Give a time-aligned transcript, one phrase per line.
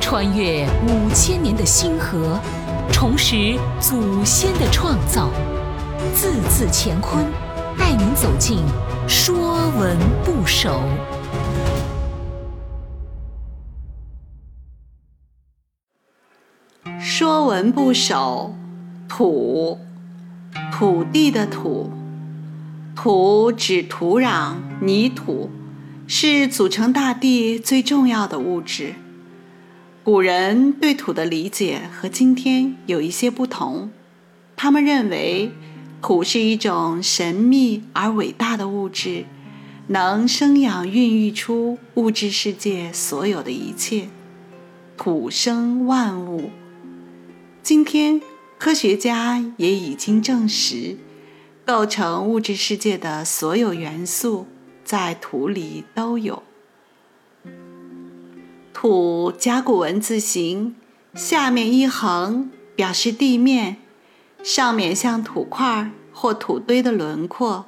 [0.00, 2.38] 穿越五千年的星河，
[2.92, 5.30] 重拾祖先的创造，
[6.14, 7.24] 字字乾坤，
[7.78, 8.58] 带您走进
[9.08, 10.80] 《说文不首》。
[17.00, 18.54] 《说文不首》
[19.08, 19.78] 土，
[20.72, 21.90] 土地的土，
[22.94, 25.50] 土指土壤、泥土，
[26.06, 28.94] 是组成大地最重要的物质。
[30.02, 33.90] 古人对土的理解和今天有一些不同，
[34.54, 35.50] 他们认为
[36.02, 39.24] 土是一种神秘而伟大的物质，
[39.86, 44.08] 能生养孕育出物质世界所有的一切，
[44.98, 46.50] 土生万物。
[47.62, 48.20] 今天
[48.58, 50.98] 科学家也已经证实，
[51.64, 54.46] 构成物质世界的所有元素
[54.84, 56.42] 在土里都有。
[58.72, 60.76] 土甲骨文字形，
[61.14, 63.78] 下面一横表示地面，
[64.42, 67.66] 上面像土块或土堆的轮廓。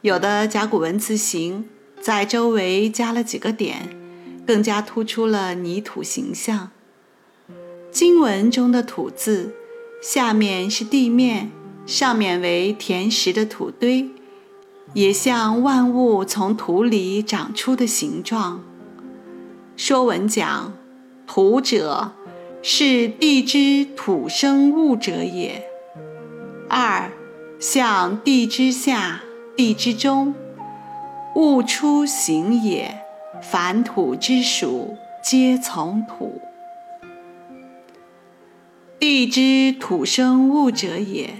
[0.00, 1.68] 有的甲骨文字形
[2.00, 3.96] 在周围加了几个点，
[4.44, 6.70] 更加突出了泥土形象。
[7.92, 9.54] 经文中的“土”字，
[10.02, 11.52] 下面是地面，
[11.86, 14.08] 上面为填实的土堆，
[14.94, 18.62] 也像万物从土里长出的形状。
[19.76, 20.72] 说文讲
[21.26, 22.12] ：“土者，
[22.62, 25.64] 是地之土生物者也。
[26.68, 27.10] 二，
[27.58, 29.22] 向地之下、
[29.56, 30.34] 地之中，
[31.34, 32.98] 物出形也。
[33.40, 36.40] 凡土之属，皆从土。
[39.00, 41.34] 地之土生物者也。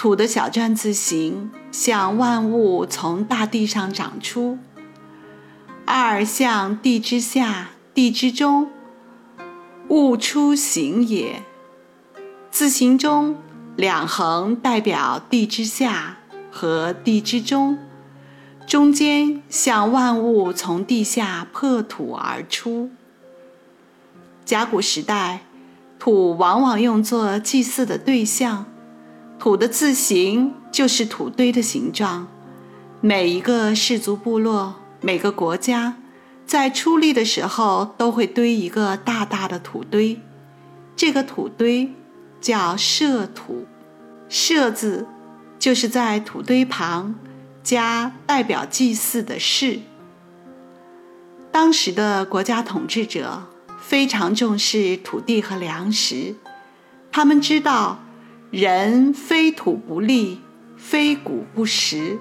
[0.00, 4.56] 土的小篆字形，像万物从大地上长出。”
[5.84, 8.70] 二像地之下，地之中，
[9.88, 11.42] 物出形也。
[12.50, 13.36] 字形中
[13.76, 16.16] 两横代表地之下
[16.50, 17.78] 和地之中，
[18.66, 22.88] 中间像万物从地下破土而出。
[24.46, 25.40] 甲骨时代，
[25.98, 28.64] 土往往用作祭祀的对象，
[29.40, 32.28] 土的字形就是土堆的形状。
[33.00, 34.76] 每一个氏族部落。
[35.02, 35.96] 每个国家
[36.44, 40.20] 在出力的时候都会堆一个大大的土堆，
[40.94, 41.94] 这个土堆
[42.38, 43.66] 叫社土。
[44.28, 45.06] 社字
[45.58, 47.14] 就是在土堆旁
[47.62, 49.80] 加代表祭祀的氏。
[51.50, 53.44] 当时的国家统治者
[53.80, 56.34] 非常重视土地和粮食，
[57.10, 58.00] 他们知道
[58.50, 60.38] 人非土不立，
[60.76, 62.18] 非谷不食，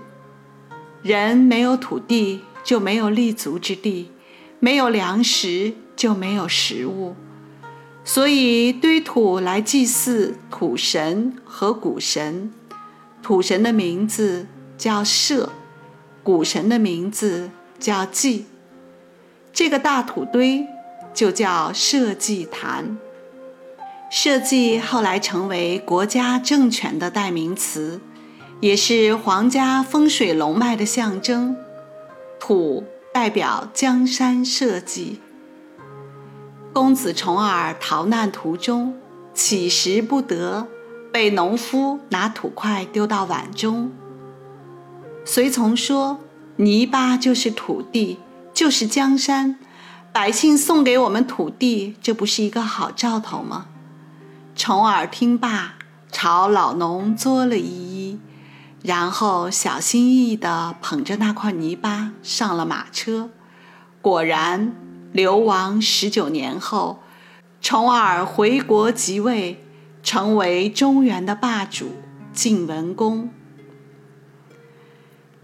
[1.01, 2.41] 人没有土地。
[2.61, 4.11] 就没有立足之地，
[4.59, 7.15] 没有粮食就没有食物，
[8.03, 12.51] 所以堆土来祭祀土神和谷神。
[13.23, 14.45] 土神的名字
[14.77, 15.49] 叫社，
[16.21, 18.45] 谷神的名字叫祭。
[19.51, 20.67] 这个大土堆
[21.13, 22.99] 就叫社稷坛。
[24.09, 28.01] 社稷后来成为国家政权的代名词，
[28.59, 31.55] 也是皇家风水龙脉的象征。
[32.39, 32.83] 土
[33.13, 35.19] 代表江山社稷。
[36.73, 38.97] 公子重耳逃难途中
[39.35, 40.67] 乞食不得，
[41.11, 43.91] 被农夫拿土块丢到碗中。
[45.23, 46.19] 随从说
[46.57, 48.17] ：“泥巴就是土地，
[48.53, 49.59] 就是江山。
[50.11, 53.67] 百姓送给我们土地，这不是一个好兆头吗？”
[54.59, 55.75] 重耳听罢，
[56.11, 58.19] 朝老农作了一揖。
[58.83, 63.29] 然后小心翼翼地捧着那块泥巴上了马车。
[64.01, 64.75] 果然，
[65.13, 66.99] 流亡十九年后，
[67.61, 69.63] 重耳回国即位，
[70.03, 71.93] 成为中原的霸主
[72.33, 73.29] 晋文公。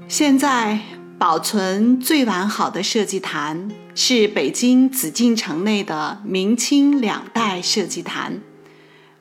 [0.09, 0.81] 现在
[1.17, 8.41] 保存最完好的社稷坛是北京紫禁城内的明清两代社稷坛，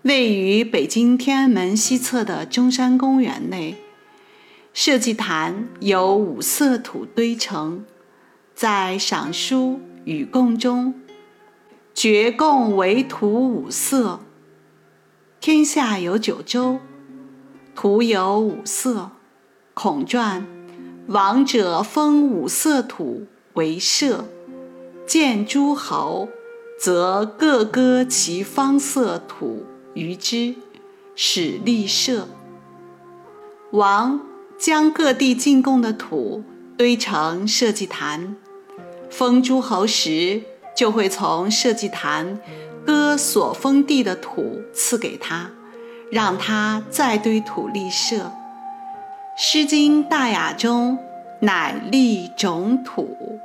[0.04, 3.76] 位于北京天安门西侧的中山公园内。
[4.74, 7.86] 社稷坛由五色土堆成，
[8.54, 10.92] 在赏书与贡中，
[11.94, 14.20] 绝贡为土五色。
[15.40, 16.80] 天下有九州，
[17.74, 19.12] 土有五色。
[19.72, 20.46] 孔传：
[21.06, 24.26] 王者封五色土为社，
[25.06, 26.28] 见诸侯，
[26.78, 29.64] 则各割其方色土
[29.94, 30.54] 于之，
[31.16, 32.28] 使立社。
[33.72, 34.20] 王。
[34.56, 36.44] 将各地进贡的土
[36.78, 38.36] 堆成社稷坛，
[39.10, 40.42] 封诸侯时
[40.76, 42.40] 就会从社稷坛
[42.86, 45.50] 割所封地的土赐给他，
[46.10, 48.16] 让他再堆土立社。
[49.36, 50.96] 《诗经·大雅》中
[51.40, 53.40] 乃立种土，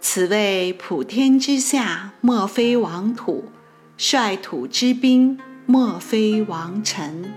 [0.00, 3.44] 此谓普天之下莫非王土，
[4.04, 7.32] 率土之滨莫非王臣。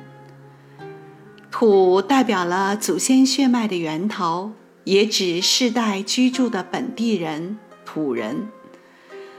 [1.51, 4.53] 土代表了祖先血脉的源头，
[4.83, 8.47] 也指世代居住的本地人土人。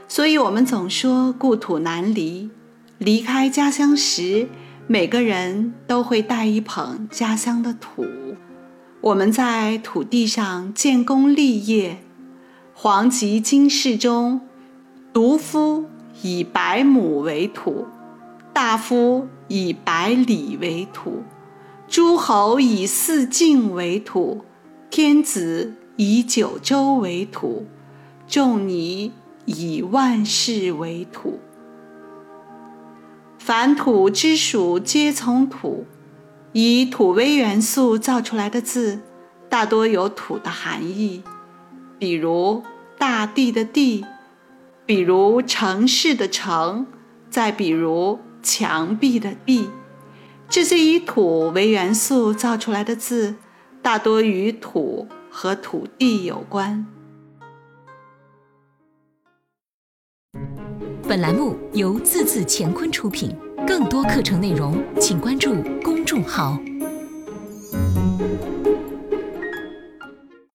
[0.07, 2.49] 所以，我们总说故土难离。
[2.97, 4.47] 离开家乡时，
[4.87, 8.07] 每个人都会带一捧家乡的土。
[9.01, 11.97] 我们在土地上建功立业。
[12.73, 14.39] 黄极经世中，
[15.11, 15.89] 独夫
[16.21, 17.87] 以百亩为土，
[18.53, 21.23] 大夫以百里为土，
[21.87, 24.43] 诸侯以四境为土，
[24.89, 27.65] 天子以九州为土，
[28.27, 29.11] 仲尼。
[29.49, 31.39] 以万事为土，
[33.39, 35.85] 凡土之属皆从土。
[36.51, 38.99] 以土为元素造出来的字，
[39.47, 41.23] 大多有土的含义，
[41.97, 42.61] 比如
[42.97, 44.03] 大地的地，
[44.87, 46.87] 比如城市的城，
[47.29, 49.69] 再比如墙壁的壁。
[50.47, 53.35] 这些以土为元素造出来的字，
[53.81, 56.87] 大多与土和土地有关。
[61.05, 63.35] 本栏目由字字乾坤出品，
[63.67, 65.53] 更多课程内容请关注
[65.83, 66.57] 公众号。